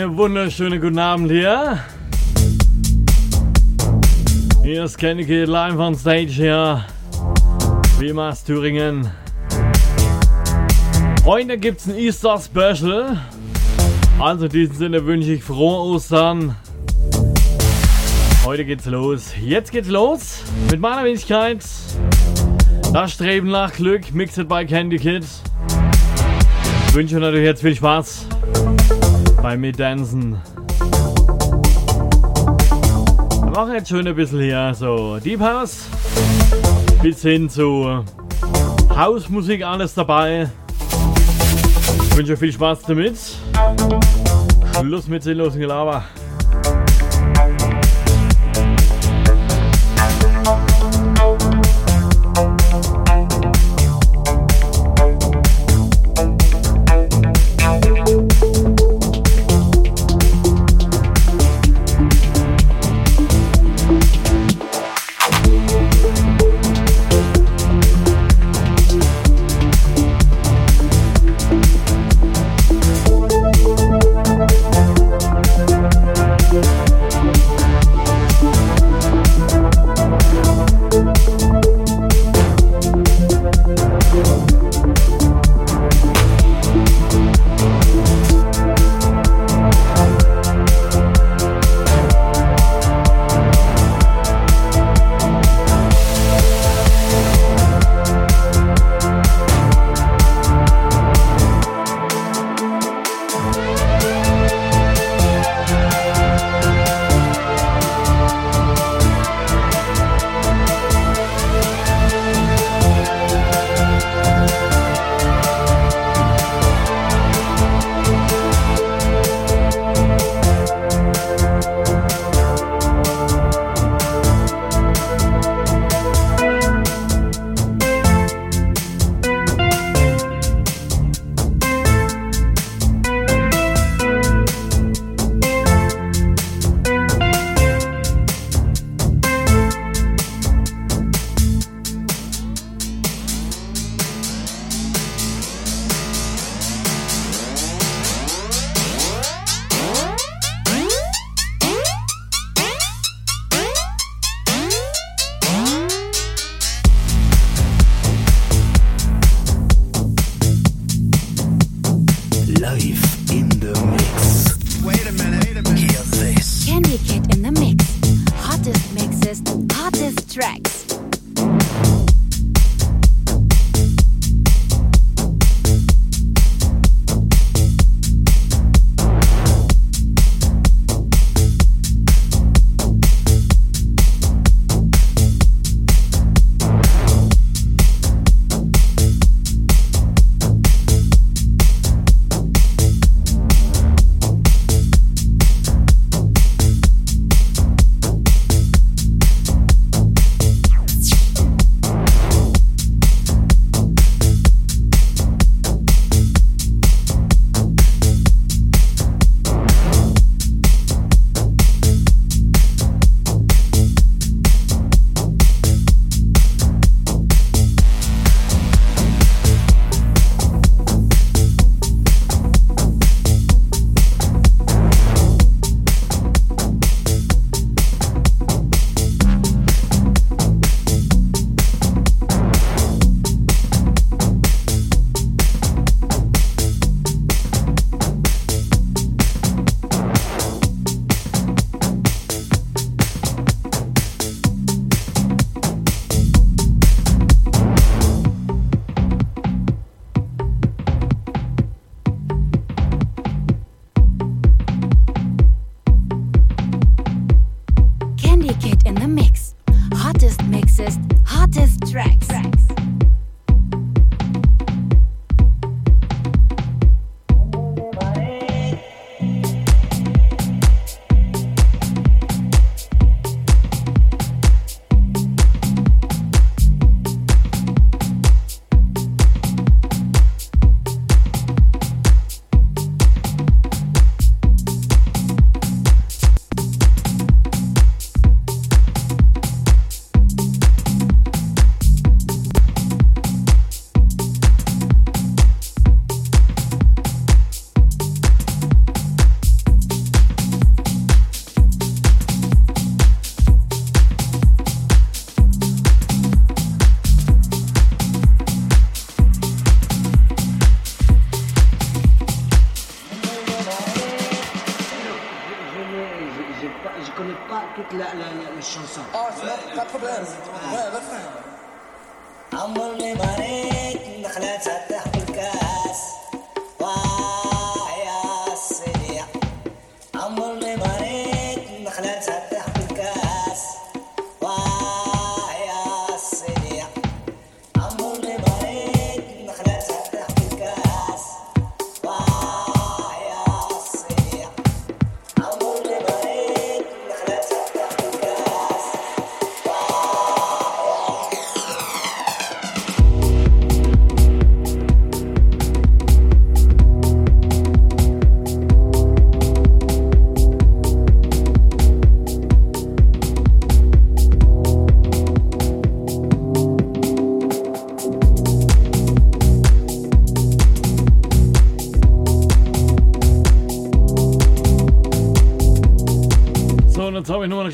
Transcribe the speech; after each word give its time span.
So, 0.00 0.06
eine 0.06 0.16
wunderschöne 0.16 0.80
guten 0.80 0.98
Abend 0.98 1.30
hier. 1.30 1.78
Hier 4.62 4.84
ist 4.84 4.96
Kennedy 4.96 5.44
live 5.44 5.76
on 5.76 5.94
stage 5.94 6.28
hier. 6.28 6.86
Wie 7.98 8.08
immer 8.08 8.30
aus 8.30 8.42
Thüringen. 8.42 9.10
Heute 11.26 11.58
gibt's 11.58 11.86
ein 11.86 11.98
Easter 11.98 12.40
Special. 12.40 13.18
Also 14.18 14.46
in 14.46 14.52
diesem 14.52 14.74
Sinne 14.74 15.04
wünsche 15.04 15.32
ich 15.32 15.44
frohe 15.44 15.94
Ostern. 15.94 16.56
Heute 18.46 18.64
geht's 18.64 18.86
los. 18.86 19.34
Jetzt 19.38 19.70
geht's 19.70 19.88
los 19.88 20.44
mit 20.70 20.80
meiner 20.80 21.04
Wenigkeit. 21.04 21.62
Das 22.94 23.12
Streben 23.12 23.50
nach 23.50 23.74
Glück, 23.74 24.14
Mixed 24.14 24.48
by 24.48 24.64
Candy 24.64 24.96
Kid. 24.96 25.26
Ich 26.88 26.94
wünsche 26.94 27.16
natürlich 27.16 27.44
jetzt 27.44 27.60
viel 27.60 27.76
Spaß 27.76 28.19
beim 29.50 29.62
Mitdansen. 29.62 30.36
Wir 33.42 33.50
machen 33.50 33.72
jetzt 33.72 33.88
schön 33.88 34.06
ein 34.06 34.14
bisschen 34.14 34.42
hier 34.42 34.72
so 34.78 35.18
Deep 35.18 35.40
House 35.40 35.86
bis 37.02 37.22
hin 37.22 37.50
zu 37.50 38.04
Hausmusik, 38.94 39.64
alles 39.64 39.94
dabei. 39.94 40.48
Ich 42.04 42.16
wünsche 42.16 42.34
euch 42.34 42.38
viel 42.38 42.52
Spaß 42.52 42.82
damit. 42.82 43.16
Schluss 44.78 45.08
mit 45.08 45.24
sinnlosen 45.24 45.58
Gelaber. 45.58 46.04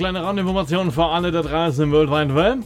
Kleine 0.07 0.23
Randinformation 0.23 0.93
für 0.93 1.05
alle 1.07 1.33
da 1.33 1.43
draußen 1.43 1.83
im 1.83 1.91
World 1.91 2.11
Wide 2.11 2.33
Web. 2.37 2.59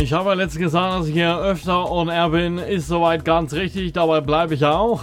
Ich 0.00 0.10
habe 0.14 0.30
ja 0.30 0.34
letztens 0.34 0.62
gesagt, 0.62 0.94
dass 0.94 1.06
ich 1.06 1.12
hier 1.12 1.36
öfter 1.36 1.90
on 1.90 2.08
air 2.08 2.30
bin. 2.30 2.56
Ist 2.56 2.88
soweit 2.88 3.26
ganz 3.26 3.52
richtig, 3.52 3.92
dabei 3.92 4.22
bleibe 4.22 4.54
ich 4.54 4.64
auch. 4.64 5.02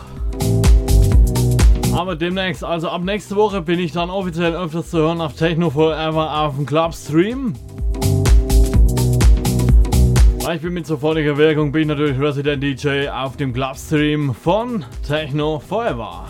Aber 1.94 2.16
demnächst, 2.16 2.64
also 2.64 2.90
ab 2.90 3.04
nächste 3.04 3.36
Woche, 3.36 3.62
bin 3.62 3.80
ich 3.80 3.92
dann 3.92 4.10
offiziell 4.10 4.56
öfters 4.56 4.90
zu 4.90 4.98
hören 4.98 5.22
auf 5.22 5.36
Techno 5.36 5.70
Forever 5.70 6.40
auf 6.40 6.56
dem 6.56 6.66
Clubstream. 6.66 7.54
Ich 10.56 10.62
bin 10.62 10.74
mit 10.74 10.88
sofortiger 10.88 11.38
Wirkung, 11.38 11.72
bin 11.72 11.90
natürlich 11.90 12.20
Resident 12.20 12.64
DJ 12.64 13.10
auf 13.10 13.38
dem 13.38 13.54
Clubstream 13.54 14.34
von 14.34 14.84
Techno 15.08 15.60
Forever. 15.60 16.26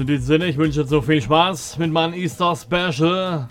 In 0.00 0.06
diesem 0.06 0.24
Sinne, 0.24 0.46
ich 0.46 0.56
wünsche 0.56 0.84
so 0.84 1.02
viel 1.02 1.20
Spaß 1.20 1.78
mit 1.78 1.92
meinem 1.92 2.14
Easter 2.14 2.56
Special. 2.56 3.46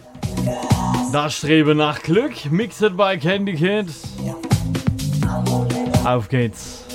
Das 1.13 1.37
Strebe 1.37 1.75
nach 1.75 2.01
Glück, 2.01 2.51
mixed 2.51 2.97
by 2.97 3.17
Candy 3.17 3.53
Kid. 3.53 3.87
Auf 6.03 6.27
geht's. 6.27 6.88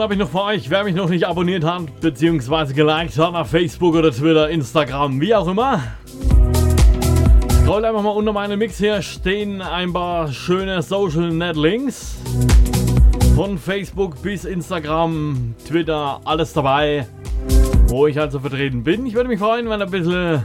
Information 0.00 0.02
habe 0.02 0.14
ich 0.14 0.20
noch 0.20 0.30
für 0.30 0.44
euch. 0.44 0.70
Wer 0.70 0.84
mich 0.84 0.94
noch 0.94 1.10
nicht 1.10 1.26
abonniert 1.26 1.62
hat, 1.62 2.00
beziehungsweise 2.00 2.72
geliked 2.72 3.18
hat 3.18 3.34
auf 3.34 3.50
Facebook 3.50 3.94
oder 3.94 4.10
Twitter, 4.10 4.48
Instagram, 4.48 5.20
wie 5.20 5.34
auch 5.34 5.46
immer. 5.46 5.82
Scroll 7.62 7.84
einfach 7.84 8.02
mal 8.02 8.10
unter 8.10 8.32
meinem 8.32 8.58
Mix 8.58 8.78
hier, 8.78 9.02
stehen 9.02 9.60
ein 9.60 9.92
paar 9.92 10.32
schöne 10.32 10.80
Social 10.80 11.30
Net 11.30 11.56
Links. 11.56 12.16
Von 13.36 13.58
Facebook 13.58 14.22
bis 14.22 14.46
Instagram, 14.46 15.54
Twitter, 15.68 16.20
alles 16.24 16.54
dabei, 16.54 17.06
wo 17.88 18.06
ich 18.06 18.18
also 18.18 18.40
vertreten 18.40 18.82
bin. 18.82 19.04
Ich 19.04 19.12
würde 19.12 19.28
mich 19.28 19.38
freuen, 19.38 19.68
wenn 19.68 19.80
ihr 19.80 19.84
ein 19.84 19.90
bisschen 19.90 20.42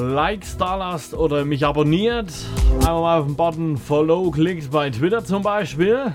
Likes 0.00 0.56
da 0.56 0.74
lasst 0.74 1.14
oder 1.14 1.44
mich 1.44 1.64
abonniert. 1.64 2.32
Einfach 2.78 3.00
mal 3.00 3.20
auf 3.20 3.26
den 3.26 3.36
Button 3.36 3.76
Follow 3.76 4.30
klickt 4.32 4.72
bei 4.72 4.90
Twitter 4.90 5.24
zum 5.24 5.42
Beispiel. 5.42 6.12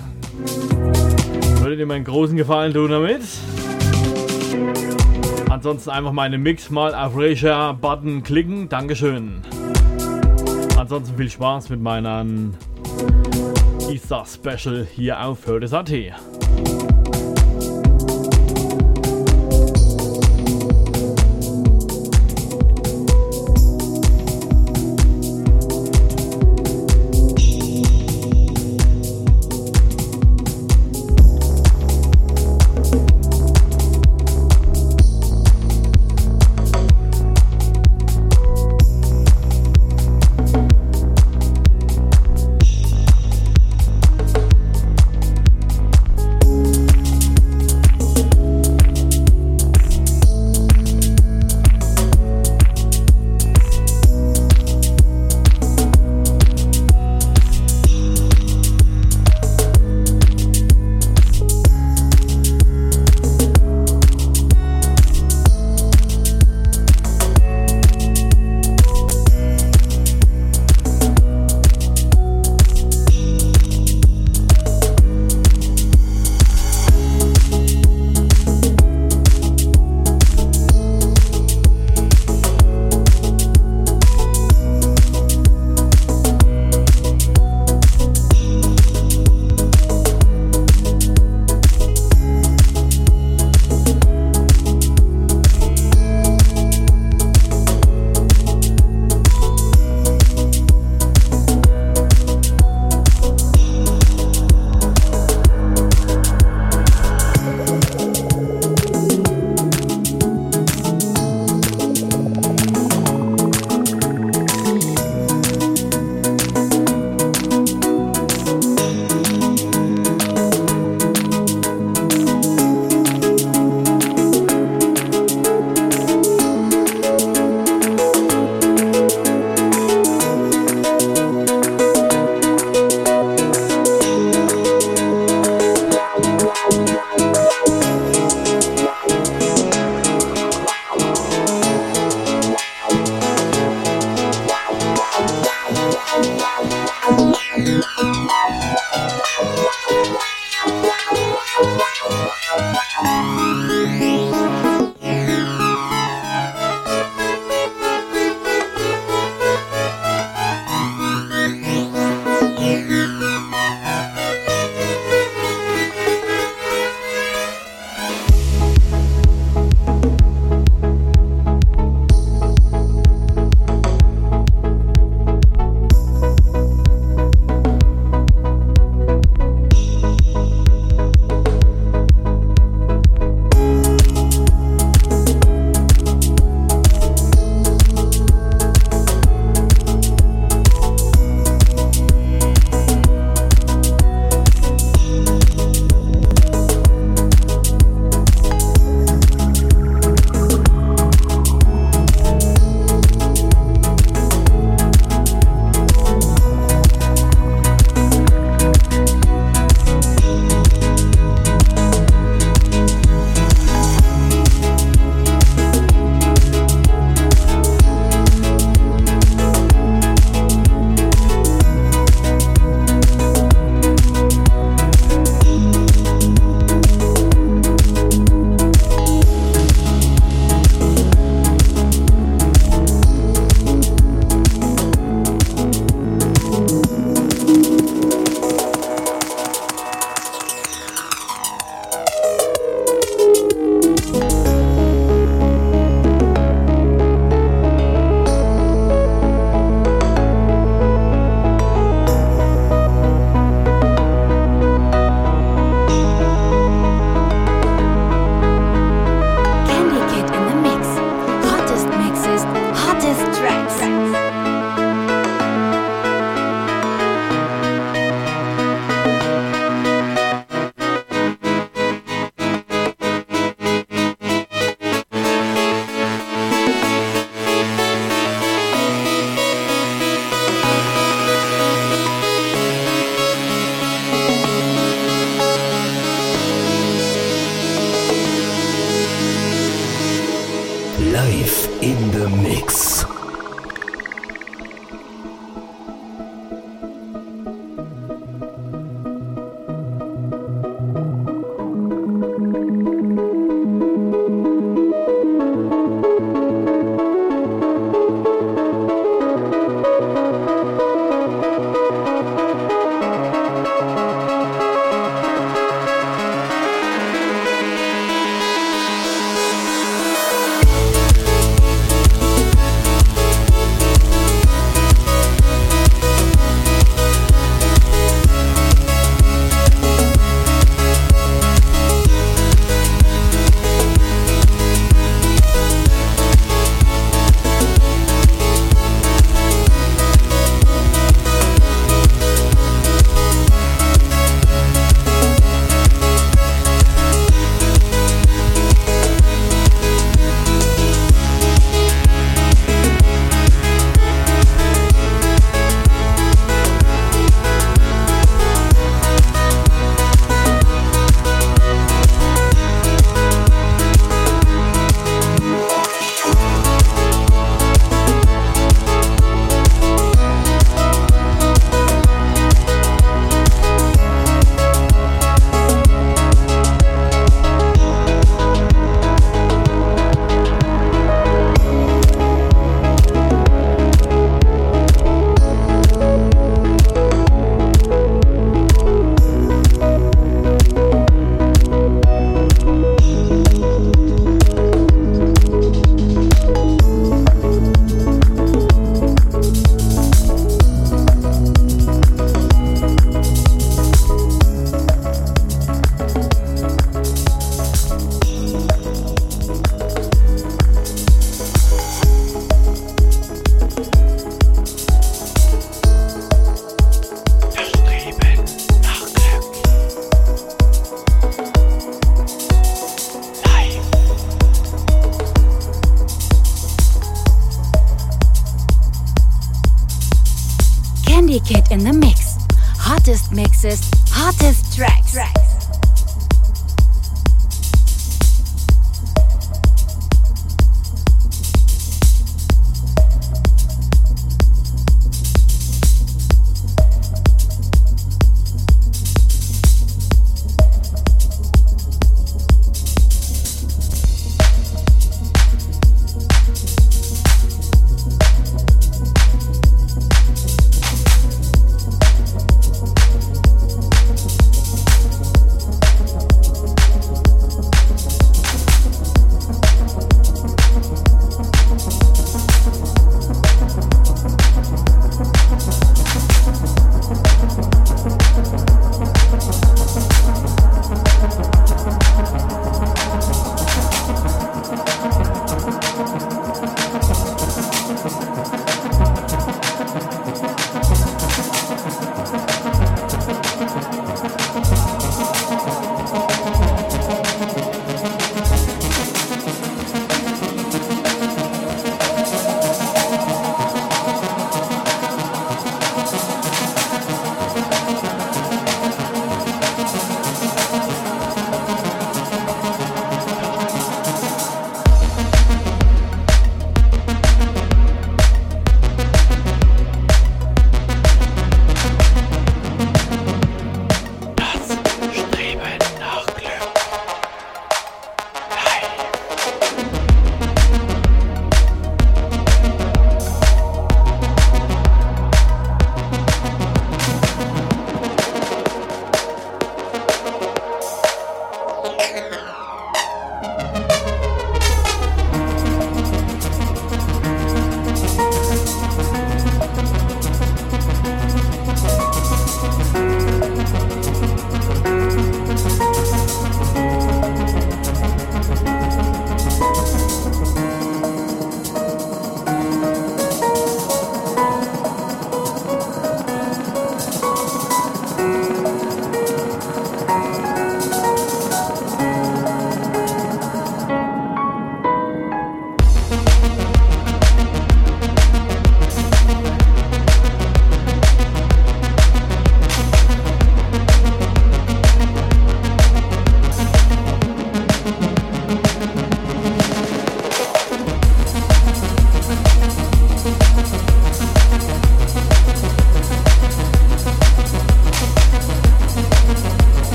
Würdet 1.75 1.83
ihr 1.83 1.87
mir 1.87 1.95
einen 1.95 2.05
großen 2.05 2.37
Gefallen 2.37 2.73
tun 2.73 2.89
damit? 2.89 3.21
Ansonsten 5.49 5.89
einfach 5.89 6.13
meine 6.13 6.37
Mix 6.37 6.69
mal 6.69 6.95
auf 6.95 7.17
Reshare-Button 7.17 8.23
klicken. 8.23 8.69
Dankeschön. 8.69 9.41
Ansonsten 10.77 11.17
viel 11.17 11.29
Spaß 11.29 11.69
mit 11.71 11.81
meinem 11.81 12.53
Easter 13.91 14.23
Special 14.25 14.87
hier 14.89 15.21
auf 15.21 15.45
Hördes.at. 15.45 15.91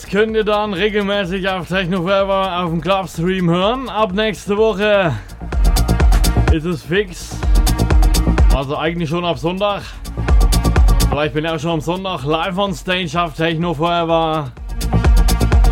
das 0.00 0.08
könnt 0.08 0.36
ihr 0.36 0.44
dann 0.44 0.74
regelmäßig 0.74 1.48
auf 1.48 1.66
Techno 1.66 2.02
Forever 2.02 2.62
auf 2.62 2.70
dem 2.70 2.80
Clubstream 2.80 3.50
hören. 3.50 3.88
Ab 3.88 4.12
nächste 4.12 4.56
Woche 4.56 5.12
ist 6.52 6.64
es 6.66 6.84
fix. 6.84 7.36
Also 8.54 8.76
eigentlich 8.76 9.08
schon 9.08 9.24
ab 9.24 9.38
Sonntag. 9.38 9.82
Vielleicht 11.10 11.34
bin 11.34 11.44
ich 11.44 11.50
auch 11.50 11.58
schon 11.58 11.72
am 11.72 11.80
Sonntag 11.80 12.22
live 12.22 12.56
on 12.58 12.74
stage 12.74 13.20
auf 13.20 13.34
Techno 13.34 13.74
Forever. 13.74 14.52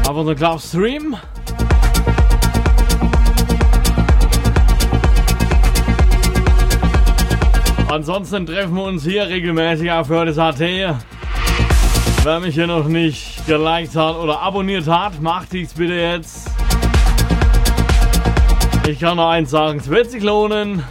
Auf 0.09 0.17
unserem 0.17 0.37
Clubstream. 0.37 1.17
Ansonsten 7.89 8.45
treffen 8.45 8.75
wir 8.75 8.83
uns 8.83 9.05
hier 9.05 9.29
regelmäßig 9.29 9.93
auf 9.93 10.09
Hördes 10.09 10.37
AT. 10.37 10.59
Wer 10.59 12.41
mich 12.41 12.57
hier 12.57 12.67
noch 12.67 12.89
nicht 12.89 13.36
geliked 13.47 13.95
hat 13.95 14.17
oder 14.17 14.41
abonniert 14.41 14.89
hat, 14.89 15.23
macht 15.23 15.53
dies 15.53 15.73
bitte 15.73 15.95
jetzt. 15.95 16.51
Ich 18.89 19.01
kann 19.01 19.17
nur 19.17 19.29
eins 19.29 19.51
sagen, 19.51 19.79
es 19.79 19.89
wird 19.89 20.11
sich 20.11 20.23
lohnen. 20.23 20.83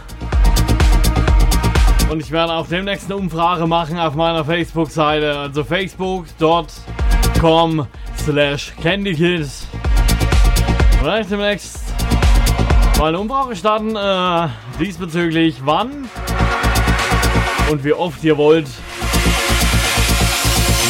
Und 2.10 2.20
ich 2.20 2.30
werde 2.30 2.52
auch 2.52 2.66
demnächst 2.66 3.06
eine 3.06 3.16
Umfrage 3.16 3.66
machen 3.66 3.98
auf 3.98 4.14
meiner 4.14 4.44
Facebook-Seite, 4.44 5.38
also 5.38 5.64
facebook.com 5.64 7.86
slash 8.16 8.72
candykids. 8.82 9.66
Vielleicht 11.00 11.30
demnächst 11.30 11.80
mal 12.98 13.08
eine 13.08 13.18
Umfrage 13.18 13.56
starten 13.56 13.96
äh, 13.96 14.48
diesbezüglich 14.78 15.56
wann 15.64 16.08
und 17.70 17.84
wie 17.84 17.92
oft 17.92 18.22
ihr 18.24 18.36
wollt, 18.36 18.68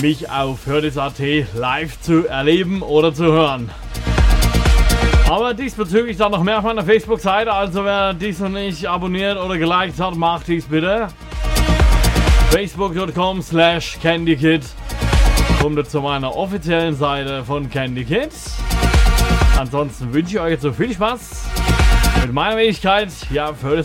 mich 0.03 0.31
auf 0.31 0.67
Hördes.at 0.67 1.19
live 1.55 2.01
zu 2.01 2.27
erleben 2.27 2.83
oder 2.83 3.15
zu 3.15 3.25
hören. 3.25 3.71
Aber 5.29 5.55
diesbezüglich 5.55 6.17
dann 6.17 6.33
noch 6.33 6.43
mehr 6.43 6.59
auf 6.59 6.65
meiner 6.65 6.85
Facebook-Seite, 6.85 7.53
also 7.53 7.85
wer 7.85 8.15
dies 8.15 8.39
noch 8.39 8.49
nicht 8.49 8.87
abonniert 8.87 9.39
oder 9.39 9.59
geliked 9.59 9.99
hat, 9.99 10.15
macht 10.15 10.49
dies 10.49 10.67
bitte. 10.67 11.09
Facebook.com 12.51 13.43
slash 13.43 13.99
CandyKid 14.01 14.63
kommt 15.61 15.91
zu 15.91 16.01
meiner 16.01 16.35
offiziellen 16.37 16.95
Seite 16.95 17.45
von 17.45 17.69
CandyKid. 17.69 18.31
Ansonsten 19.59 20.13
wünsche 20.13 20.37
ich 20.37 20.41
euch 20.41 20.51
jetzt 20.53 20.63
so 20.63 20.73
viel 20.73 20.93
Spaß 20.93 21.47
mit 22.23 22.33
meiner 22.33 22.57
Fähigkeit 22.57 23.11
ja 23.31 23.53
für 23.53 23.83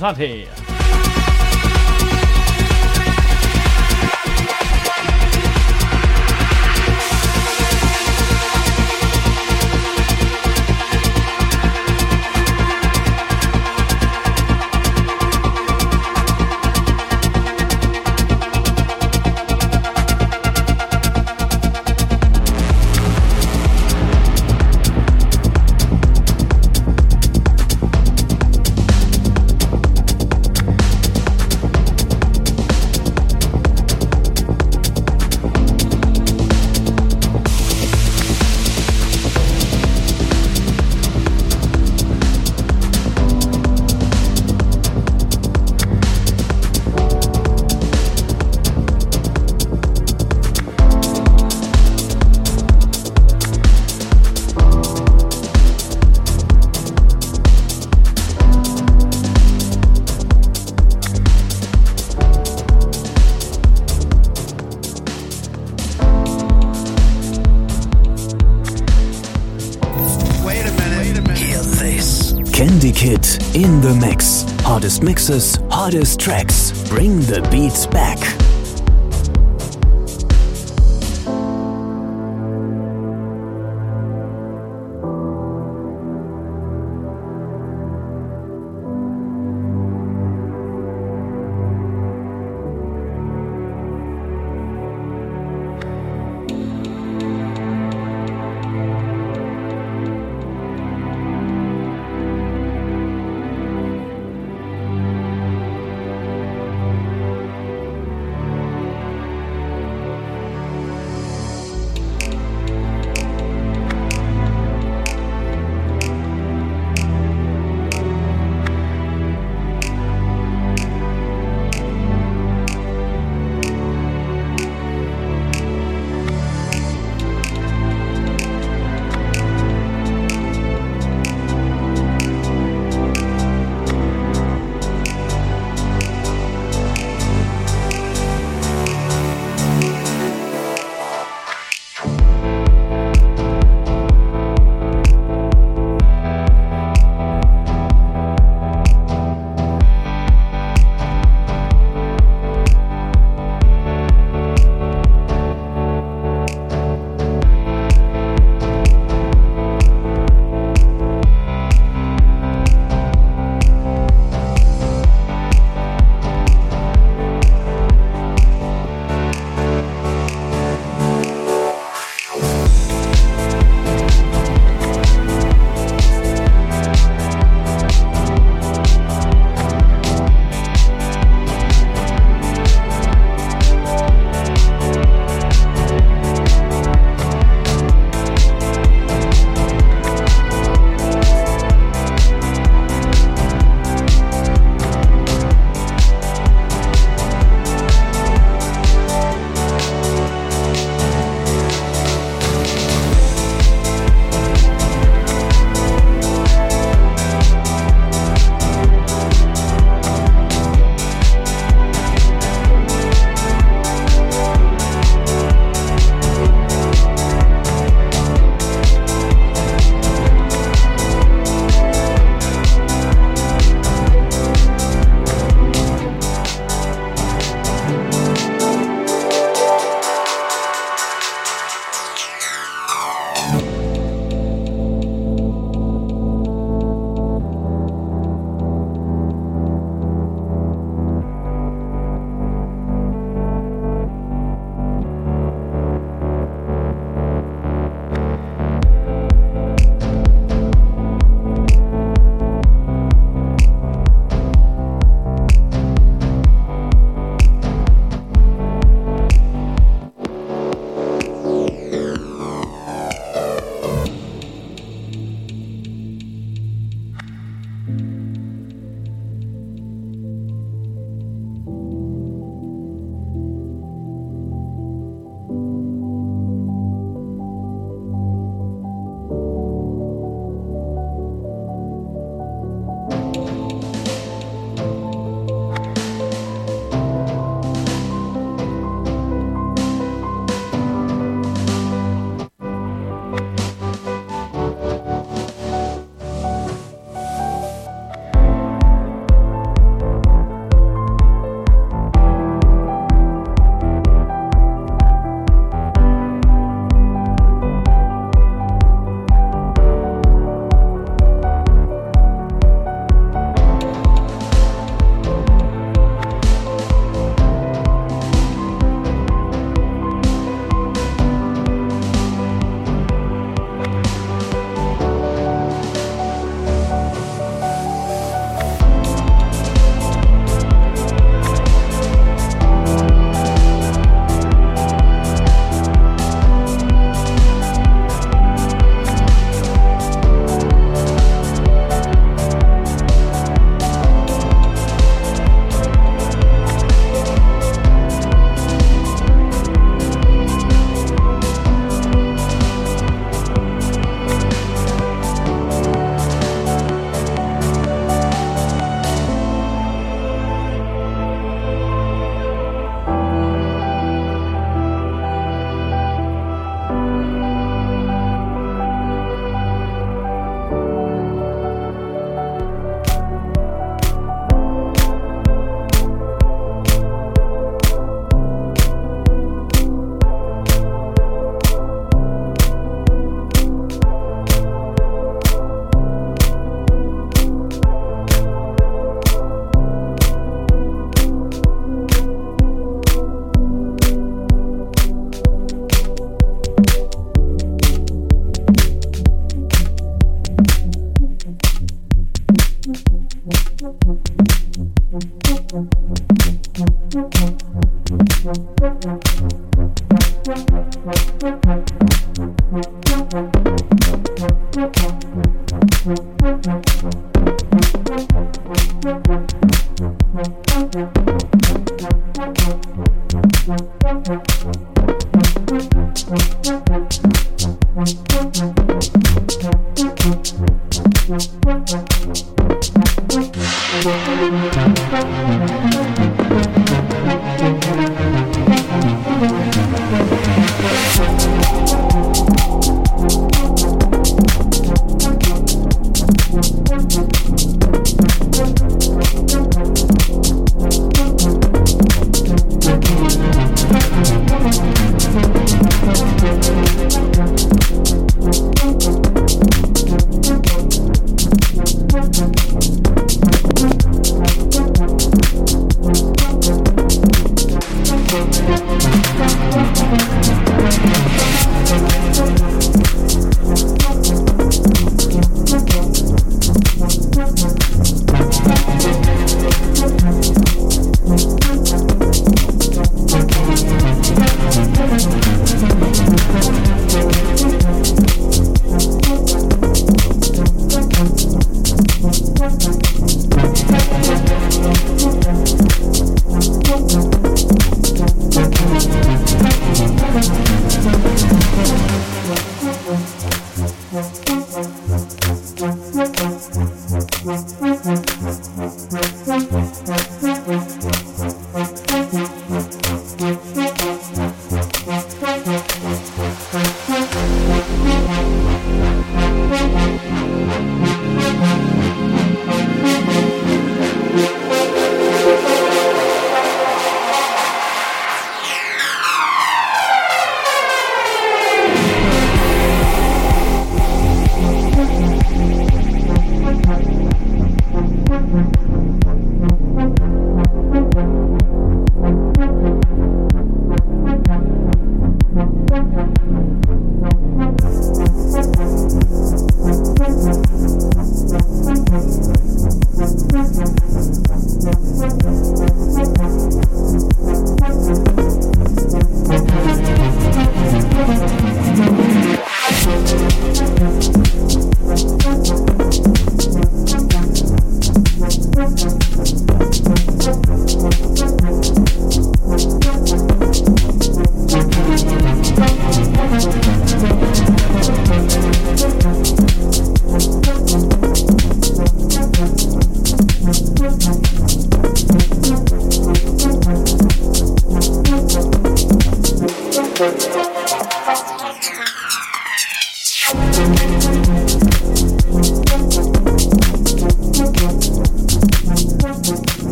das 73.82 73.96
mix. 73.96 74.46
Hardest 74.64 75.04
mixes, 75.04 75.60
hardest 75.70 76.20
tracks. 76.20 76.72
Bring 76.90 77.20
the 77.22 77.42
beats 77.50 77.88
back. 77.88 78.41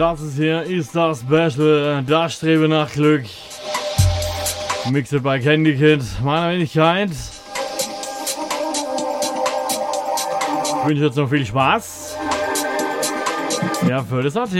Das 0.00 0.22
ist 0.22 0.36
hier 0.36 0.62
ist 0.62 0.96
das 0.96 1.20
Special, 1.20 2.02
das 2.06 2.32
Strebe 2.32 2.66
nach 2.68 2.90
Glück. 2.90 3.24
Mixed 4.90 5.22
bei 5.22 5.38
Candy 5.38 5.76
Kid, 5.76 6.02
meiner 6.24 6.54
Wenigkeit. 6.54 7.10
Ich 10.64 10.86
wünsche 10.86 11.04
jetzt 11.04 11.16
noch 11.16 11.28
viel 11.28 11.44
Spaß. 11.44 12.16
Ja, 13.86 14.02
für 14.02 14.22
das 14.22 14.38
AT. 14.38 14.54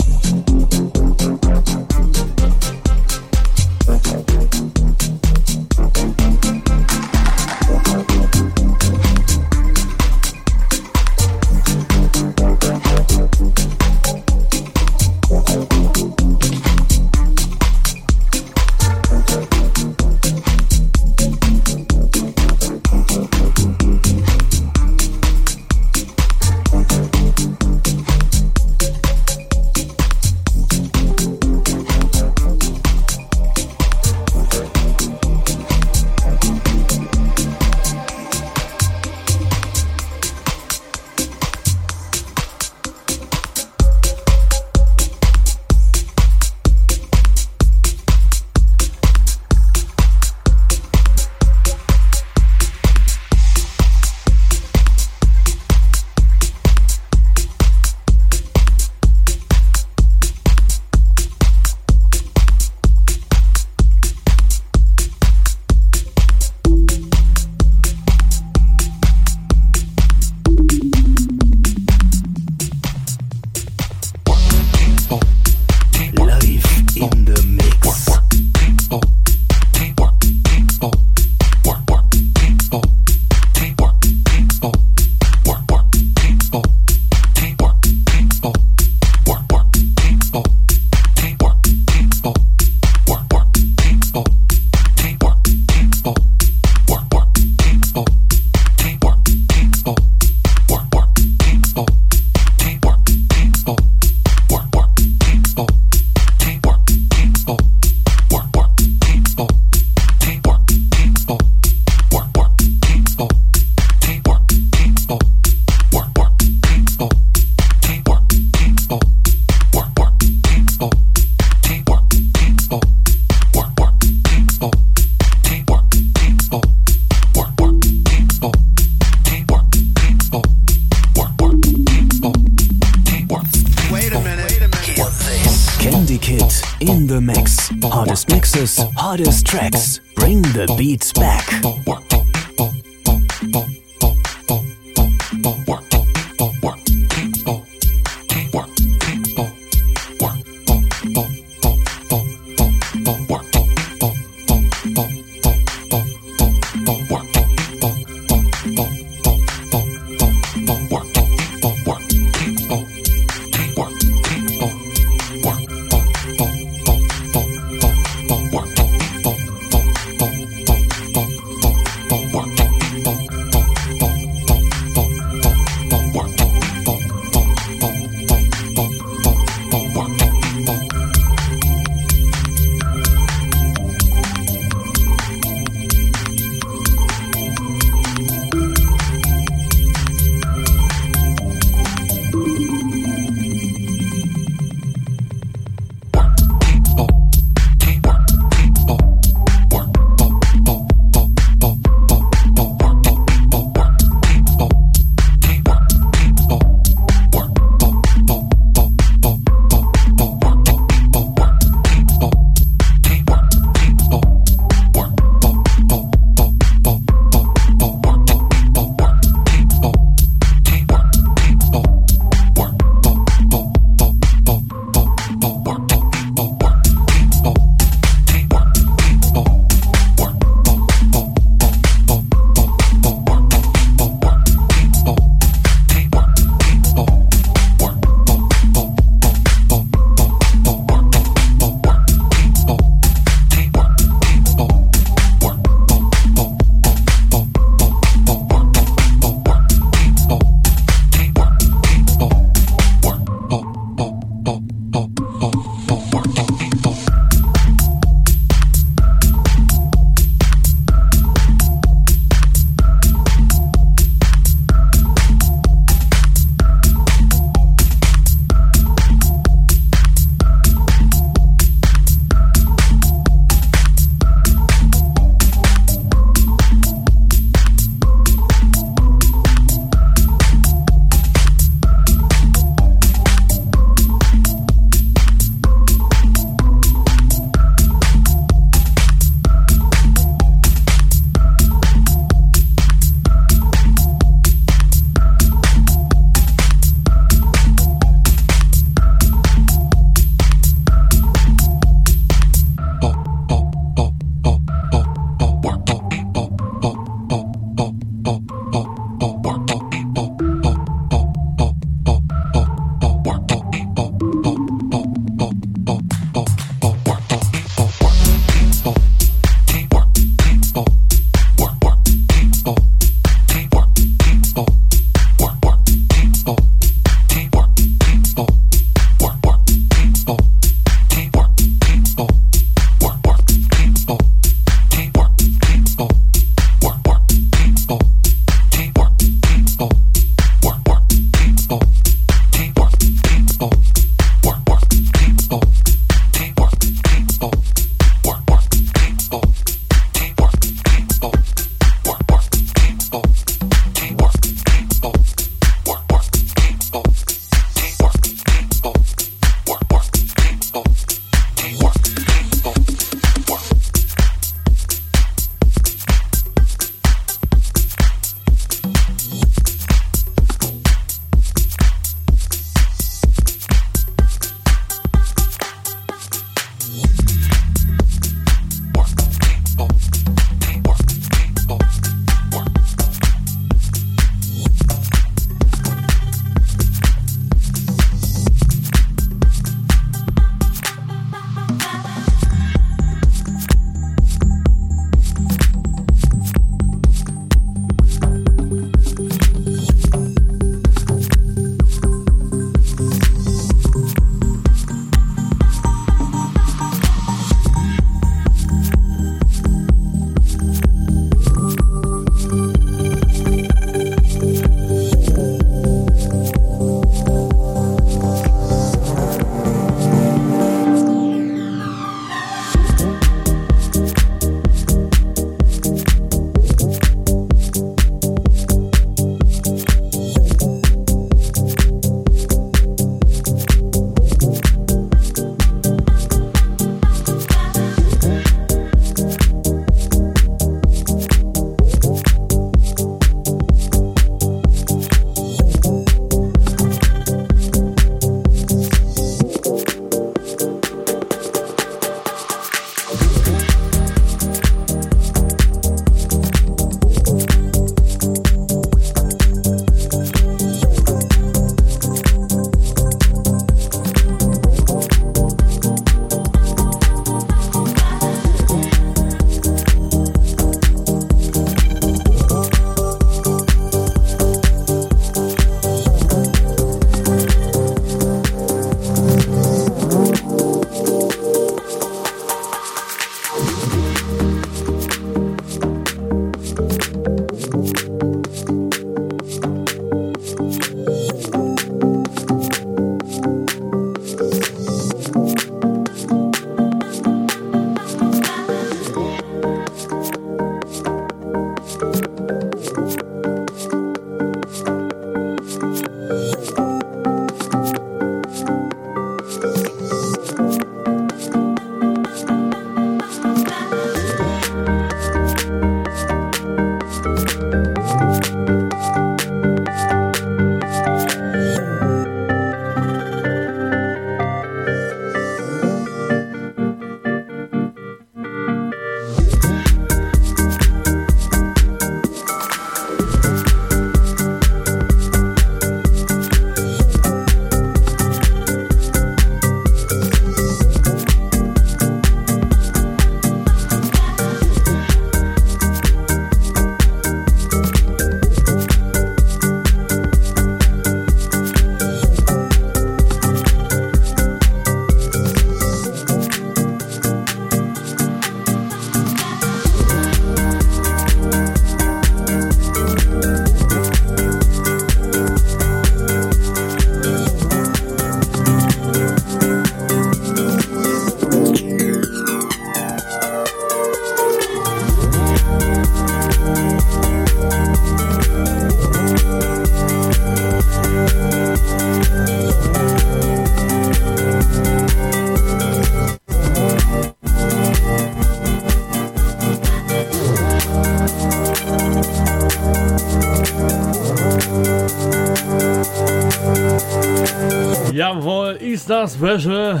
Silvester 598.96 599.28
Special 599.28 600.00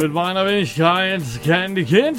mit 0.00 0.12
meiner 0.12 0.44
Wenigkeit 0.44 1.22
Candy 1.44 1.84
Kid. 1.84 2.16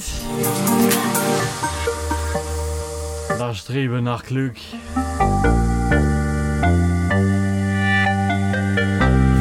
Das 3.38 3.58
Streben 3.58 4.06
nach 4.06 4.24
Glück. 4.24 4.56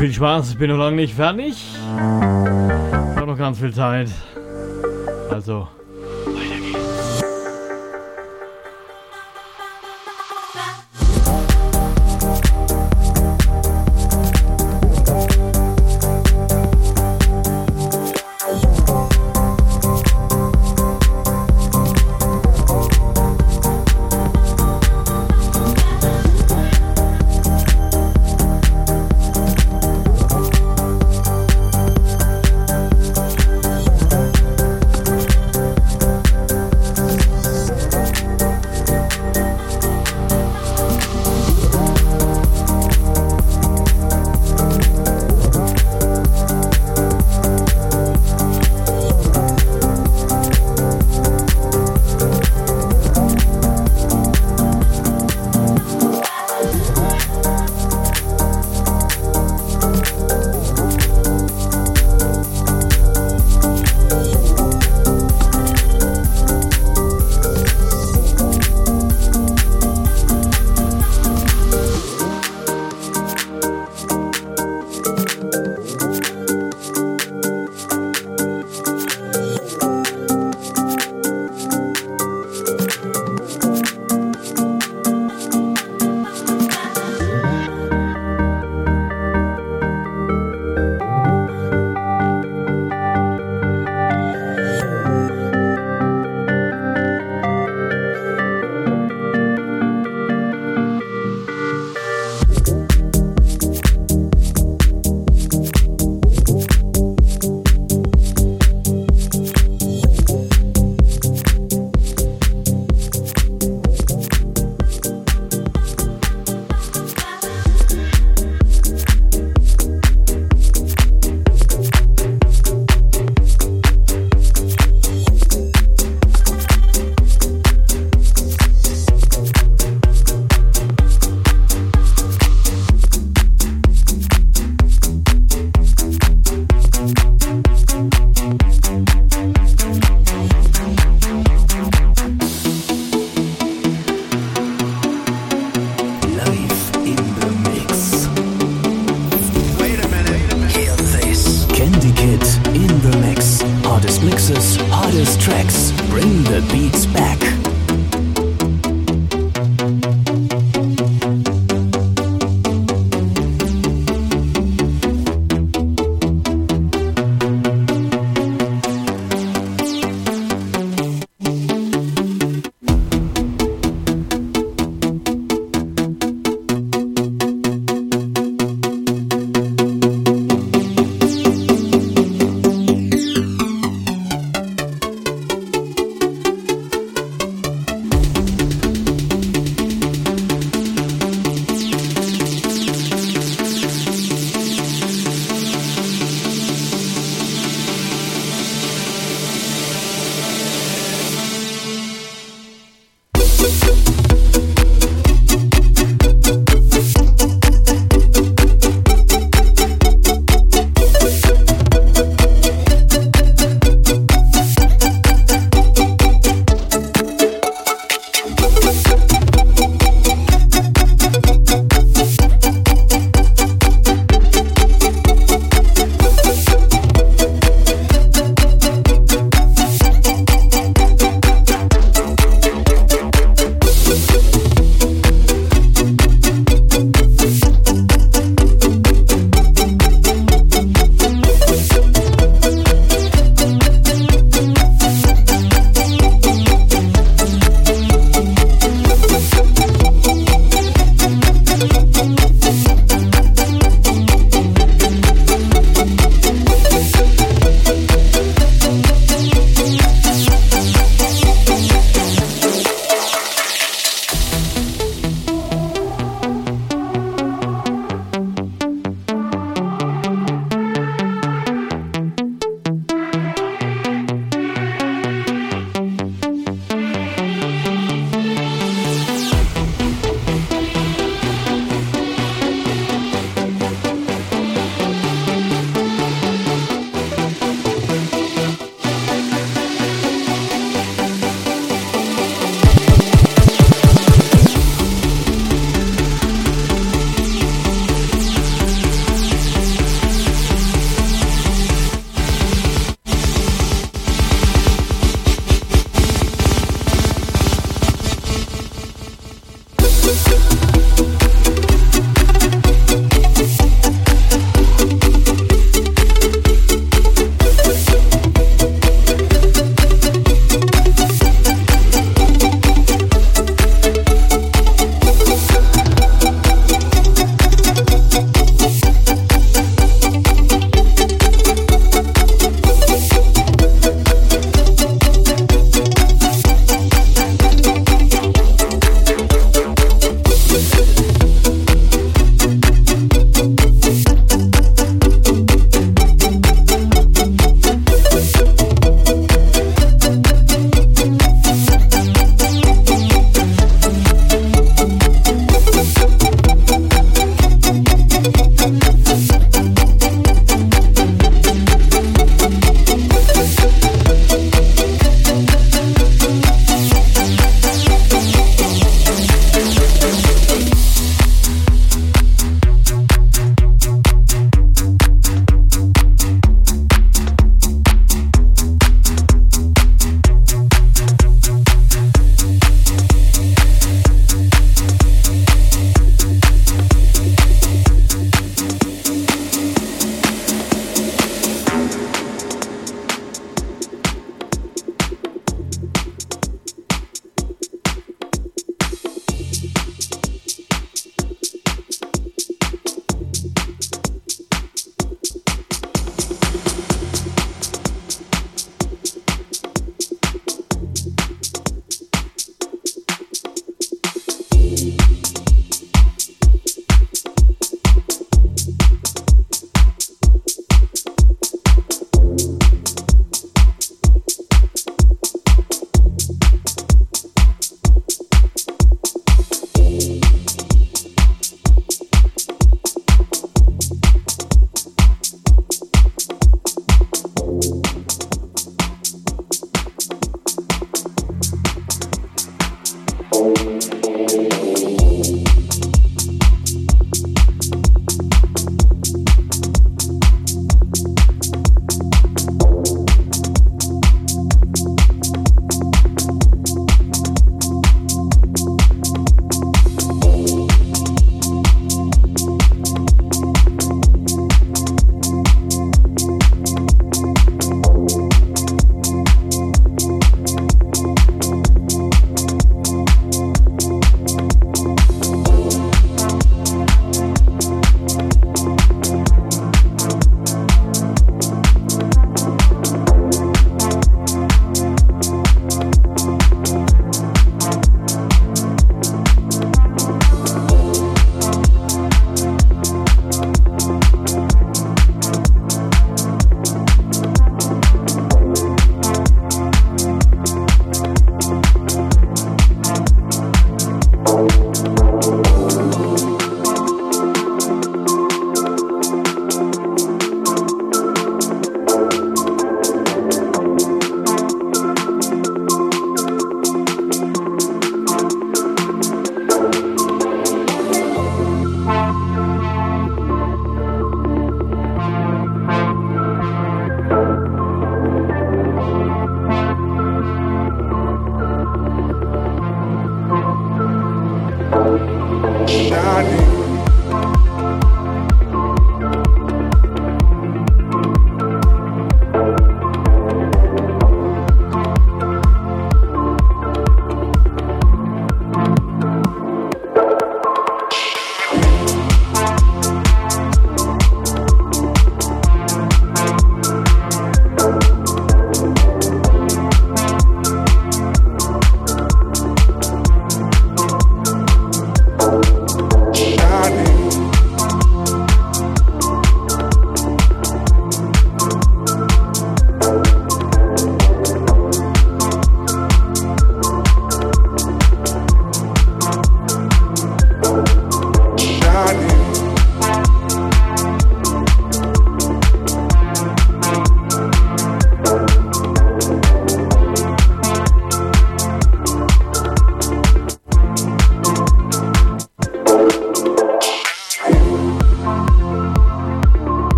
Viel 0.00 0.12
Spaß, 0.12 0.50
ich 0.50 0.58
bin 0.58 0.70
noch 0.70 0.78
lange 0.78 0.96
nicht 0.96 1.14
fertig. 1.14 1.54
Ich 1.54 3.16
habe 3.16 3.26
noch 3.26 3.38
ganz 3.38 3.60
viel 3.60 3.72
Zeit. 3.72 4.10
Also. 5.30 5.68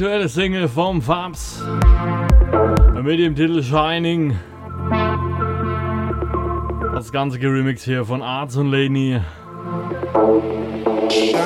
Aktuelle 0.00 0.30
Single 0.30 0.66
vom 0.66 1.02
Fabs 1.02 1.62
mit 3.02 3.18
dem 3.18 3.36
Titel 3.36 3.62
Shining. 3.62 4.34
Das 6.94 7.12
ganze 7.12 7.38
Remix 7.38 7.84
hier 7.84 8.06
von 8.06 8.22
Arts 8.22 8.56
und 8.56 8.70
Leni. 8.70 9.20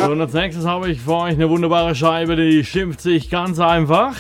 So, 0.05 0.12
und 0.12 0.20
als 0.20 0.35
nächstes 0.35 0.64
habe 0.64 0.89
ich 0.89 1.01
für 1.01 1.14
euch 1.14 1.35
eine 1.35 1.51
wunderbare 1.51 1.97
Scheibe, 1.97 2.36
die 2.36 2.62
schimpft 2.62 3.01
sich 3.01 3.28
ganz 3.28 3.59
einfach. 3.59 4.14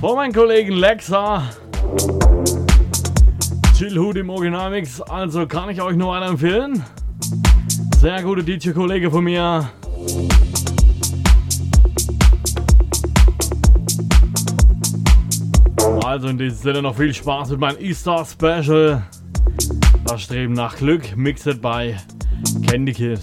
Von 0.00 0.14
meinem 0.14 0.32
Kollegen 0.32 0.74
Lexa. 0.74 1.42
Chillhut 3.76 4.18
im 4.18 4.30
Originalmix, 4.30 5.00
also 5.00 5.48
kann 5.48 5.68
ich 5.68 5.82
euch 5.82 5.96
nur 5.96 6.12
weiterempfehlen. 6.12 6.84
Sehr 7.98 8.22
guter 8.22 8.44
DJ-Kollege 8.44 9.10
von 9.10 9.24
mir. 9.24 9.68
In 16.40 16.44
diesem 16.44 16.62
Sinne 16.62 16.82
noch 16.82 16.96
viel 16.96 17.12
Spaß 17.12 17.50
mit 17.50 17.58
meinem 17.58 17.80
Easter 17.80 18.24
Special. 18.24 19.02
Das 20.04 20.22
Streben 20.22 20.52
nach 20.52 20.76
Glück, 20.76 21.16
mixed 21.16 21.60
by 21.60 21.96
Candy 22.64 22.92
Kid. 22.92 23.20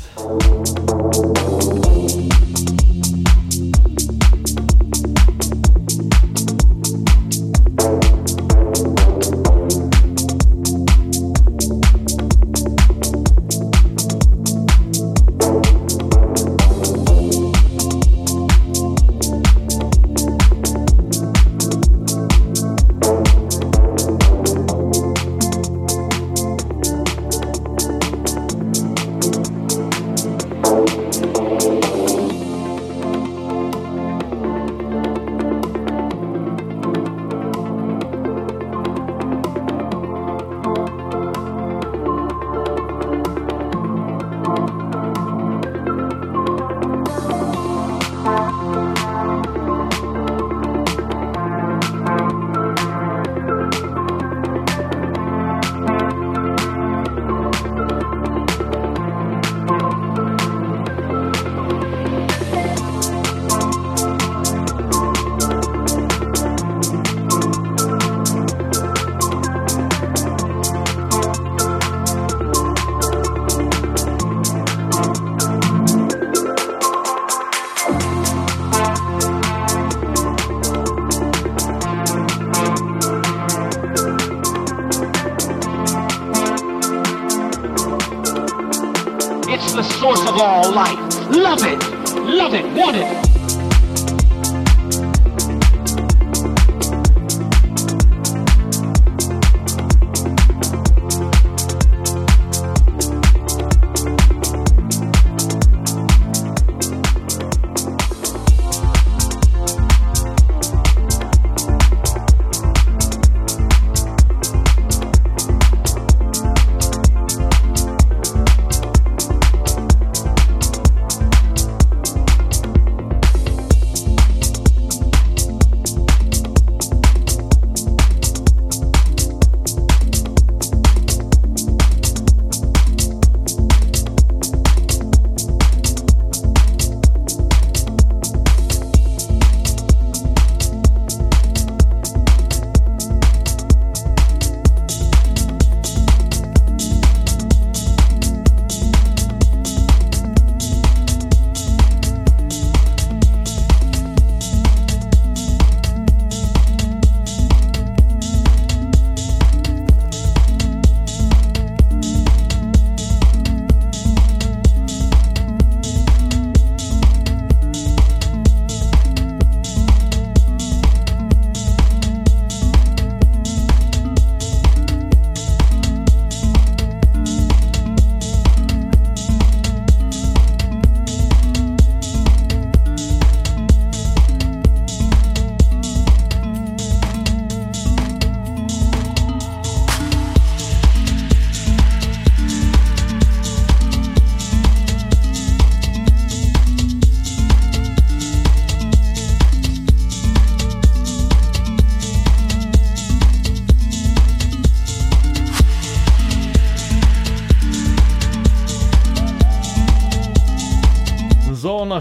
the 89.75 89.83
source 89.83 90.21
of 90.21 90.39
all 90.39 90.71
life. 90.71 90.97
Love 91.29 91.59
it. 91.63 91.79
Love 92.15 92.53
it. 92.53 92.63
Want 92.77 92.95
it. 92.95 93.24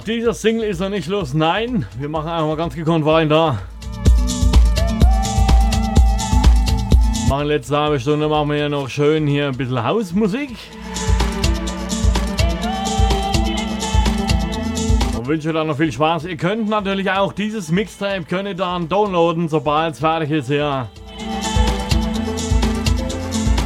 Dieser 0.06 0.34
Single 0.34 0.64
ist 0.64 0.80
er 0.80 0.90
nicht 0.90 1.08
los. 1.08 1.34
Nein, 1.34 1.86
wir 1.98 2.08
machen 2.08 2.28
einfach 2.28 2.46
mal 2.46 2.56
ganz 2.56 2.74
gekonnt 2.74 3.04
weiter. 3.04 3.58
Machen 7.28 7.46
letzte 7.46 7.78
halbe 7.78 7.98
Stunde 7.98 8.28
machen 8.28 8.50
wir 8.50 8.56
ja 8.58 8.68
noch 8.68 8.88
schön 8.88 9.26
hier 9.26 9.48
ein 9.48 9.56
bisschen 9.56 9.82
Hausmusik. 9.82 10.50
Und 15.16 15.26
wünsche 15.26 15.54
dann 15.54 15.68
noch 15.68 15.76
viel 15.78 15.90
Spaß. 15.90 16.26
Ihr 16.26 16.36
könnt 16.36 16.68
natürlich 16.68 17.10
auch 17.10 17.32
dieses 17.32 17.70
Mixtape 17.70 18.24
könnt 18.24 18.48
ihr 18.48 18.54
dann 18.54 18.88
downloaden, 18.88 19.48
sobald 19.48 19.94
es 19.94 20.00
fertig 20.00 20.30
ist. 20.30 20.50
Ja. 20.50 20.88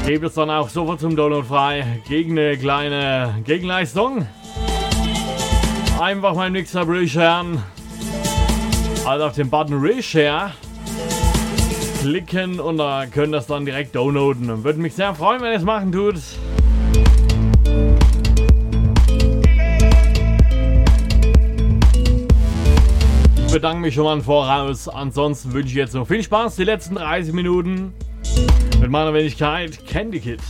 Gebt 0.06 0.24
es 0.24 0.34
dann 0.34 0.50
auch 0.50 0.68
sofort 0.68 1.00
zum 1.00 1.16
Download 1.16 1.46
frei 1.46 2.00
gegen 2.08 2.38
eine 2.38 2.56
kleine 2.56 3.42
Gegenleistung. 3.44 4.27
Einfach 6.08 6.34
mein 6.34 6.52
Mixer 6.52 6.88
resharen. 6.88 7.62
Also 9.04 9.26
auf 9.26 9.34
den 9.34 9.50
Button 9.50 9.78
Reshare 9.78 10.52
klicken 12.00 12.60
und 12.60 12.78
da 12.78 13.04
könnt 13.04 13.34
ihr 13.34 13.36
das 13.36 13.46
dann 13.46 13.66
direkt 13.66 13.94
downloaden. 13.94 14.64
Würde 14.64 14.80
mich 14.80 14.94
sehr 14.94 15.14
freuen, 15.14 15.42
wenn 15.42 15.52
ihr 15.52 15.58
es 15.58 15.64
machen 15.64 15.92
tut. 15.92 16.14
Ich 23.46 23.52
bedanke 23.52 23.82
mich 23.82 23.92
schon 23.92 24.04
mal 24.04 24.18
Voraus. 24.22 24.88
Ansonsten 24.88 25.52
wünsche 25.52 25.68
ich 25.68 25.74
jetzt 25.74 25.92
noch 25.92 26.08
viel 26.08 26.22
Spaß 26.22 26.56
die 26.56 26.64
letzten 26.64 26.94
30 26.94 27.34
Minuten 27.34 27.92
mit 28.80 28.90
meiner 28.90 29.12
Wenigkeit 29.12 29.86
Candy 29.86 30.20
Kid. 30.20 30.40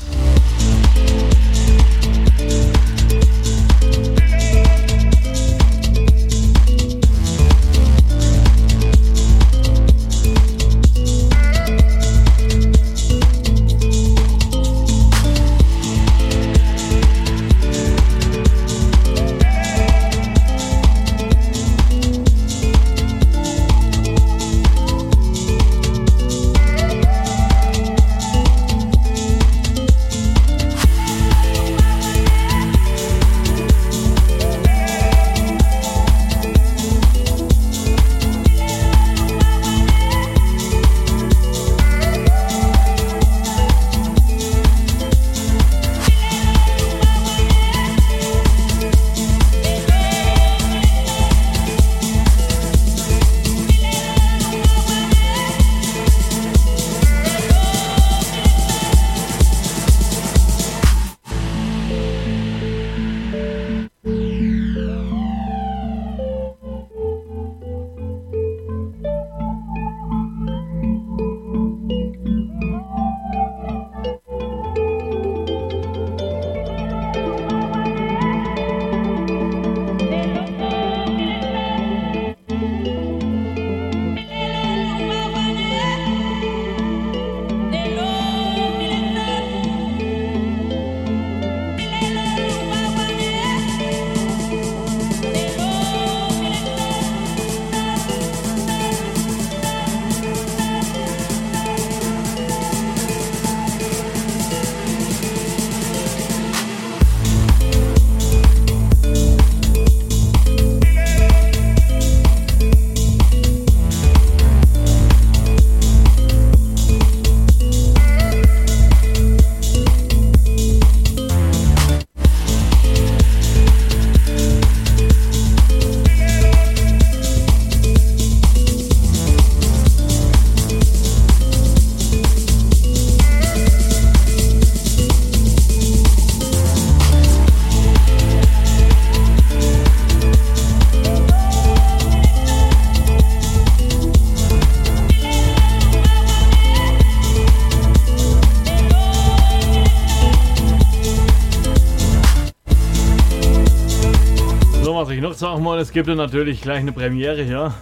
Sagen 155.39 155.65
wollen, 155.65 155.81
es 155.81 155.93
gibt 155.93 156.09
ja 156.09 156.17
natürlich 156.17 156.61
gleich 156.63 156.81
eine 156.81 156.91
Premiere 156.91 157.45
hier. 157.45 157.73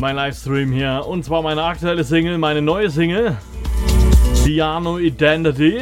Mein 0.00 0.16
Livestream 0.16 0.72
hier. 0.72 1.04
Und 1.06 1.24
zwar 1.24 1.42
meine 1.42 1.62
aktuelle 1.62 2.04
Single, 2.04 2.38
meine 2.38 2.62
neue 2.62 2.88
Single. 2.88 3.36
Piano 4.42 4.98
Identity. 4.98 5.80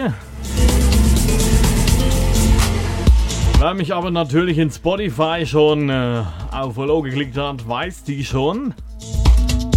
Wer 3.59 3.75
mich 3.75 3.95
aber 3.95 4.11
natürlich 4.11 4.59
in 4.59 4.71
Spotify 4.71 5.47
schon 5.47 5.89
äh, 5.89 6.23
auf 6.51 6.75
Follow 6.75 7.03
geklickt 7.03 7.37
hat, 7.37 7.69
weiß 7.69 8.03
die 8.03 8.25
schon. 8.25 8.75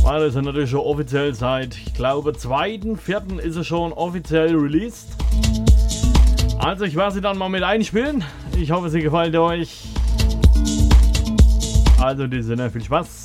Weil 0.02 0.24
es 0.24 0.36
ja 0.36 0.42
natürlich 0.42 0.72
schon 0.72 0.80
offiziell 0.80 1.36
seit, 1.36 1.78
ich 1.78 1.94
glaube, 1.94 2.32
2.4. 2.32 3.38
ist 3.40 3.58
es 3.58 3.68
schon 3.68 3.94
offiziell 3.94 4.56
released. 4.56 5.10
Also 6.58 6.86
ich 6.86 6.96
werde 6.96 7.14
sie 7.14 7.22
dann 7.22 7.38
mal 7.38 7.50
mit 7.50 7.62
einspielen. 7.62 8.24
Ich 8.58 8.72
hoffe, 8.72 8.90
sie 8.90 9.02
gefällt 9.02 9.36
euch. 9.36 9.93
Also 12.04 12.26
in 12.26 12.32
diesem 12.32 12.58
Sinne, 12.58 12.70
viel 12.70 12.84
Spaß. 12.84 13.23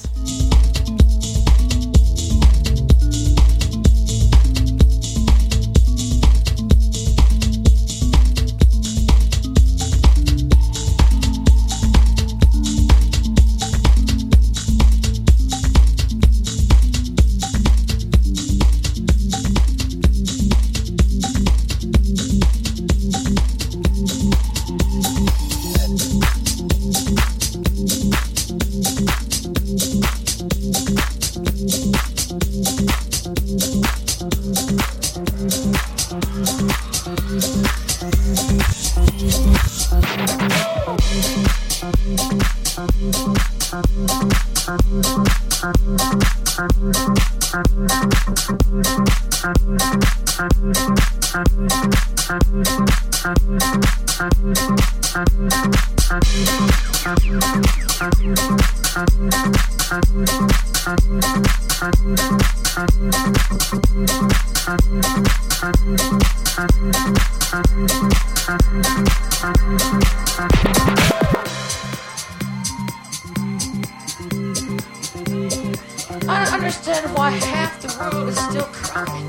understand 76.58 77.16
why 77.16 77.30
half 77.30 77.80
the 77.80 77.88
world 78.00 78.28
is 78.28 78.36
still 78.36 78.64
crying. 78.64 79.28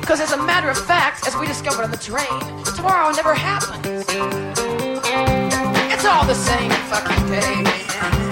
Because 0.00 0.20
as 0.20 0.32
a 0.32 0.36
matter 0.36 0.68
of 0.68 0.76
fact, 0.76 1.26
as 1.26 1.34
we 1.36 1.46
discovered 1.46 1.84
on 1.84 1.90
the 1.90 1.96
train, 1.96 2.64
tomorrow 2.76 3.10
never 3.12 3.34
happens. 3.34 4.04
It's 5.90 6.04
all 6.04 6.26
the 6.26 6.34
same 6.34 6.70
fucking 6.70 7.26
day, 7.28 7.62
man. 7.62 8.25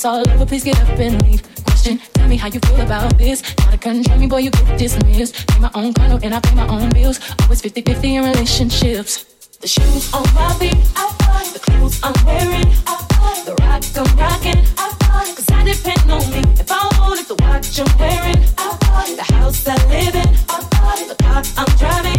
It's 0.00 0.06
all 0.06 0.26
over, 0.30 0.46
please 0.46 0.64
get 0.64 0.80
up 0.80 0.98
and 0.98 1.20
leave. 1.26 1.42
Question, 1.66 1.98
tell 2.14 2.26
me 2.26 2.38
how 2.38 2.48
you 2.48 2.58
feel 2.60 2.80
about 2.80 3.18
this. 3.18 3.42
Try 3.42 3.72
to 3.72 3.76
control 3.76 4.18
me, 4.18 4.26
boy, 4.26 4.38
you 4.38 4.50
get 4.50 4.78
dismissed. 4.78 5.46
Pay 5.46 5.58
my 5.60 5.70
own 5.74 5.92
condo 5.92 6.18
and 6.22 6.34
I 6.34 6.40
pay 6.40 6.54
my 6.54 6.66
own 6.68 6.88
bills. 6.88 7.20
Always 7.42 7.60
50 7.60 7.82
50 7.82 8.16
in 8.16 8.24
relationships. 8.24 9.26
The 9.60 9.68
shoes 9.68 10.10
on 10.14 10.24
my 10.32 10.54
feet, 10.54 10.80
I 10.96 11.04
buy. 11.20 11.44
The 11.52 11.58
clothes 11.58 12.00
I'm 12.02 12.16
wearing, 12.24 12.64
I 12.86 12.96
buy. 13.12 13.42
The 13.44 13.54
rock 13.60 13.84
I'm 14.00 14.08
rocking, 14.16 14.64
I 14.78 14.88
buy. 15.00 15.26
Cause 15.36 15.50
I 15.52 15.64
depend 15.68 16.10
on 16.10 16.24
me. 16.32 16.40
If 16.56 16.72
I 16.72 16.80
wanted 16.98 17.28
the 17.28 17.36
watch 17.44 17.78
I'm 17.78 17.98
wearing, 17.98 18.40
I 18.56 18.68
buy. 18.80 19.04
The 19.20 19.34
house 19.34 19.68
I 19.68 19.76
live 19.92 20.14
in, 20.16 20.28
I 20.48 20.64
buy. 20.72 21.04
The 21.12 21.16
car 21.22 21.42
I'm 21.60 21.68
driving, 21.76 22.09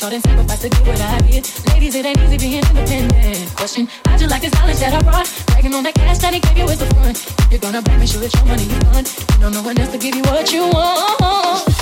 hard 0.00 0.14
and 0.14 0.22
sacrificed 0.22 0.62
to 0.62 0.68
get 0.68 0.86
what 0.86 1.00
I 1.00 1.20
get. 1.20 1.44
Ladies, 1.68 1.94
it 1.94 2.06
ain't 2.06 2.18
easy 2.20 2.38
being 2.38 2.62
independent. 2.62 3.56
Question, 3.56 3.88
how'd 4.04 4.20
you 4.20 4.28
like 4.28 4.42
this 4.42 4.54
knowledge 4.54 4.78
that 4.78 4.94
I 4.94 5.02
brought? 5.02 5.28
Bragging 5.46 5.74
on 5.74 5.82
that 5.84 5.94
cash 5.94 6.18
that 6.18 6.34
he 6.34 6.40
gave 6.40 6.58
you 6.58 6.64
is 6.64 6.78
the 6.78 6.86
front. 6.94 7.16
You're 7.50 7.60
gonna 7.60 7.82
brag, 7.82 7.98
make 7.98 8.08
sure 8.08 8.20
that 8.20 8.34
your 8.34 8.44
money 8.44 8.64
you 8.64 8.80
fund. 8.92 9.06
You 9.32 9.40
don't 9.40 9.52
know 9.54 9.62
one 9.62 9.78
else 9.78 9.92
to 9.92 9.98
give 9.98 10.14
you 10.14 10.22
what 10.22 10.52
you 10.52 10.68
want. 10.68 11.77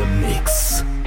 the 0.00 0.06
mix. 0.06 0.99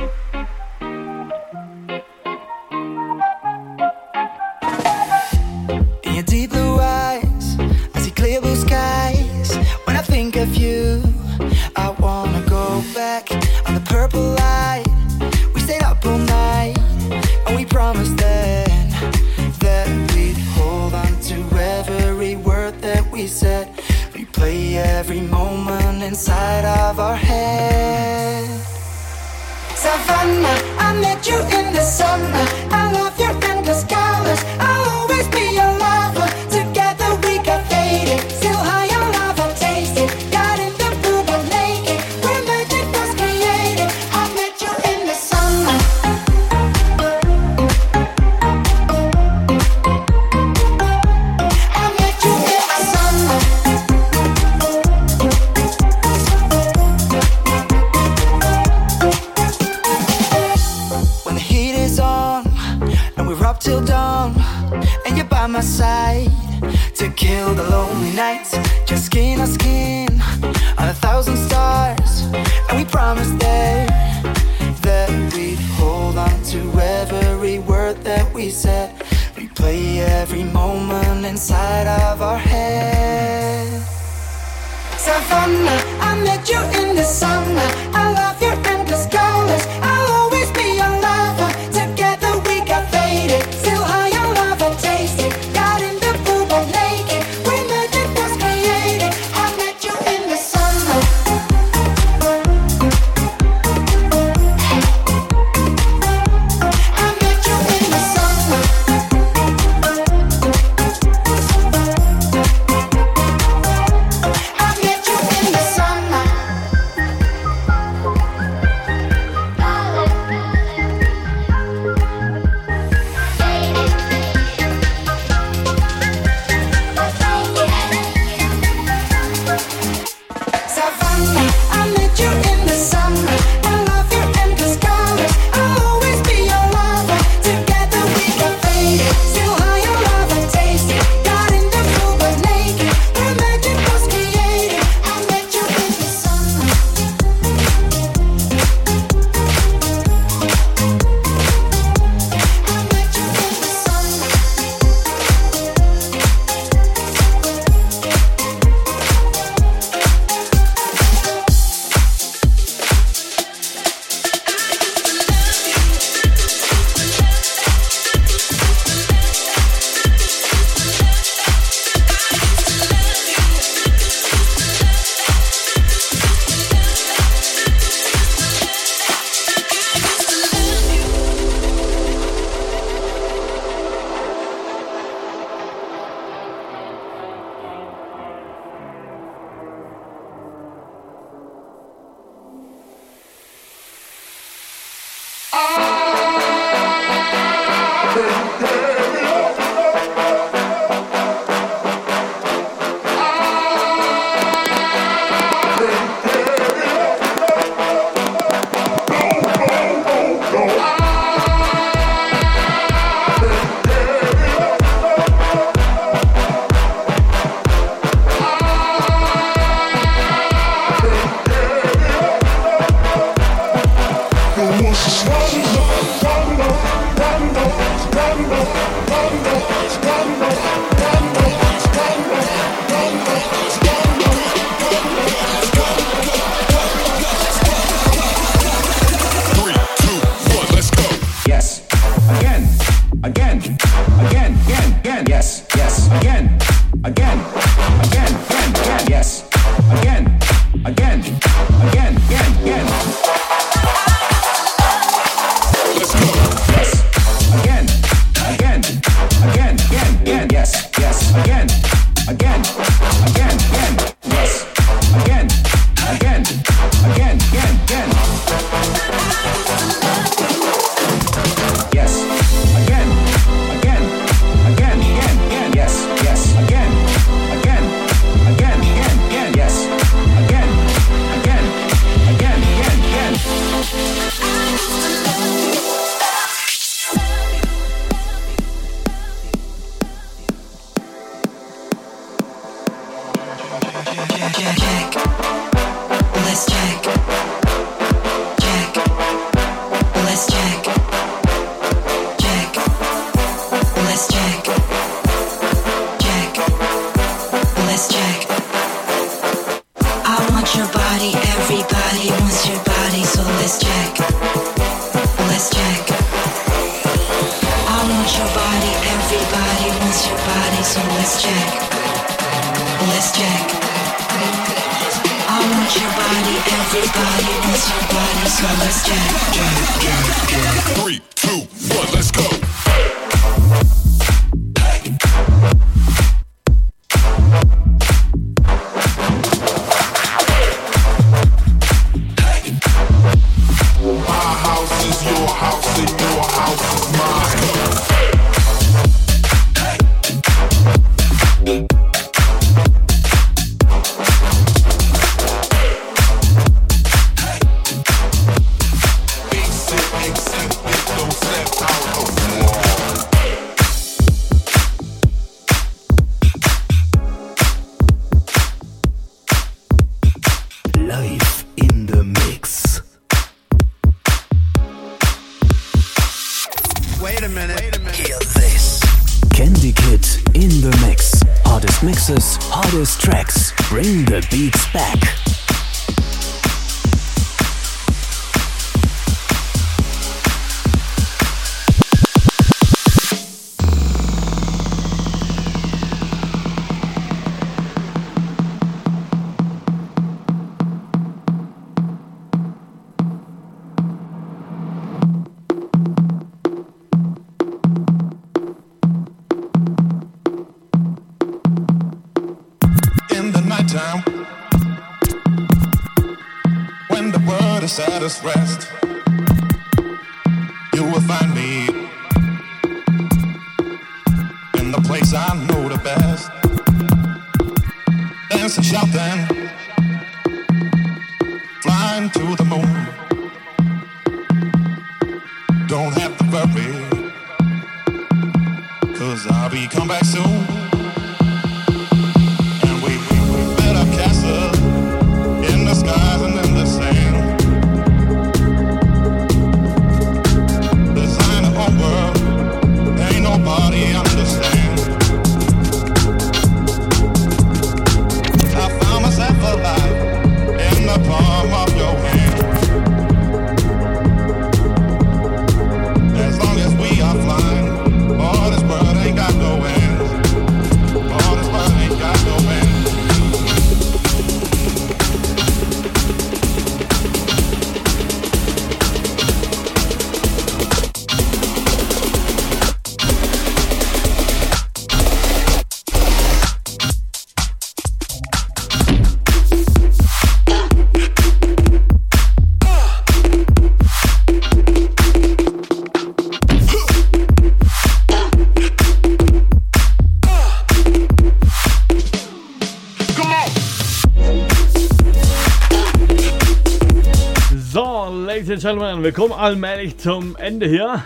Allmählich 509.64 510.18
zum 510.18 510.58
Ende 510.58 510.90
hier. 510.90 511.24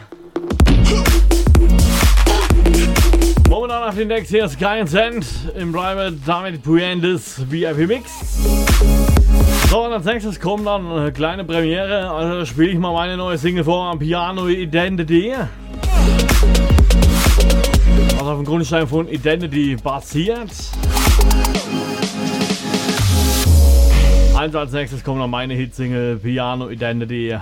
Momentan 3.49 3.89
auf 3.89 3.95
den 3.95 4.09
Decks 4.09 4.29
hier 4.29 4.45
ist 4.45 4.59
kein 4.59 4.85
Cent 4.85 5.25
im 5.57 5.71
Private 5.71 6.15
David 6.23 6.61
Puyendes 6.61 7.41
VIP 7.49 7.87
Mix. 7.87 8.11
So, 9.71 9.85
und 9.85 9.91
als 9.91 10.05
nächstes 10.05 10.39
kommt 10.39 10.67
dann 10.67 10.85
eine 10.85 11.11
kleine 11.11 11.45
Premiere. 11.45 12.11
Also 12.11 12.45
spiele 12.45 12.69
ich 12.69 12.77
mal 12.77 12.93
meine 12.93 13.17
neue 13.17 13.39
Single 13.39 13.63
vor, 13.63 13.97
Piano 13.97 14.47
Identity. 14.47 15.33
Was 18.19 18.21
auf 18.21 18.35
dem 18.35 18.45
Grundstein 18.45 18.87
von 18.87 19.07
Identity 19.07 19.77
basiert. 19.77 20.51
Also 24.35 24.59
als 24.59 24.71
nächstes 24.73 25.03
kommt 25.03 25.17
noch 25.17 25.27
meine 25.27 25.55
Hitsingle 25.55 26.17
Piano 26.17 26.69
Identity. 26.69 27.35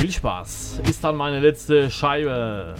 Viel 0.00 0.12
Spaß. 0.12 0.80
Ist 0.88 1.04
dann 1.04 1.16
meine 1.16 1.40
letzte 1.40 1.90
Scheibe. 1.90 2.74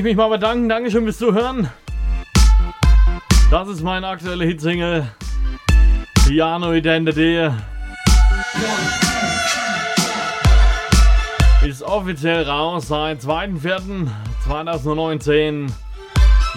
Ich 0.00 0.04
mich 0.04 0.16
mal 0.16 0.30
bedanken. 0.30 0.68
Dankeschön 0.68 1.04
fürs 1.04 1.18
Zuhören. 1.18 1.70
Das 3.50 3.68
ist 3.68 3.82
meine 3.82 4.06
aktuelle 4.06 4.46
Hitsingle. 4.46 5.06
Piano 6.26 6.72
Identity. 6.72 7.50
Ist 11.66 11.82
offiziell 11.82 12.44
raus 12.44 12.88
seit 12.88 13.20
2.4.2019. 13.20 15.70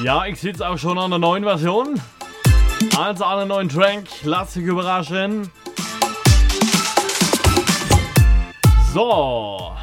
Ja, 0.01 0.25
ich 0.25 0.39
sitze 0.39 0.65
auch 0.65 0.77
schon 0.77 0.97
an 0.97 1.09
der 1.09 1.19
neuen 1.19 1.43
Version. 1.43 1.99
Also 2.97 3.25
alle 3.25 3.45
neuen 3.45 3.67
Track, 3.67 4.05
lasst 4.23 4.55
euch 4.55 4.63
überraschen. 4.63 5.51
So. 8.93 9.73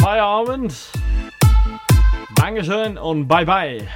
Feierabend. 0.00 0.72
Dankeschön 2.50 2.98
und 2.98 3.28
bye 3.28 3.46
bye. 3.46 3.86